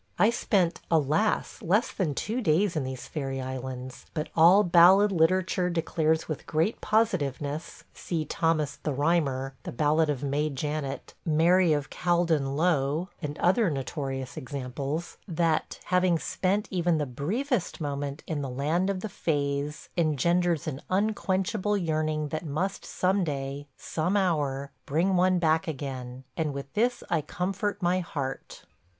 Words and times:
I 0.17 0.31
spent, 0.31 0.81
alas! 0.89 1.61
less 1.61 1.91
than 1.91 2.15
two 2.15 2.41
days 2.41 2.75
in 2.75 2.83
these 2.83 3.07
fairy 3.07 3.39
islands; 3.39 4.07
but 4.15 4.29
all 4.35 4.63
ballad 4.63 5.11
literature 5.11 5.69
declares 5.69 6.27
with 6.27 6.47
great 6.47 6.81
positiveness 6.81 7.83
(see 7.93 8.25
Thomas 8.25 8.77
the 8.77 8.93
Rhymer, 8.93 9.53
the 9.61 9.71
ballad 9.71 10.09
of 10.09 10.23
May 10.23 10.49
Janet, 10.49 11.13
Mary 11.23 11.71
of 11.71 11.91
Caldon 11.91 12.55
Low, 12.55 13.09
and 13.21 13.37
other 13.37 13.69
notorious 13.69 14.37
examples) 14.37 15.17
that, 15.27 15.79
having 15.83 16.17
spent 16.17 16.67
even 16.71 16.97
the 16.97 17.05
briefest 17.05 17.79
moment 17.79 18.23
in 18.25 18.41
the 18.41 18.49
Land 18.49 18.89
of 18.89 19.01
the 19.01 19.07
Fays 19.07 19.89
engenders 19.95 20.65
an 20.65 20.81
unquenchable 20.89 21.77
yearning 21.77 22.29
that 22.29 22.43
must 22.43 22.85
some 22.85 23.23
day, 23.23 23.67
some 23.77 24.17
hour, 24.17 24.71
bring 24.87 25.15
one 25.15 25.37
back 25.37 25.67
again– 25.67 26.23
and 26.35 26.55
with 26.55 26.73
this 26.73 27.03
I 27.11 27.21
comfort 27.21 27.83
my 27.83 27.99
heart. 27.99 28.63